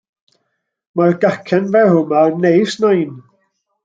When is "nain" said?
2.87-3.13